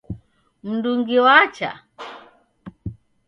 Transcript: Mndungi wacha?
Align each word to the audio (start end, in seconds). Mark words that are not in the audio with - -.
Mndungi 0.69 1.17
wacha? 1.25 1.71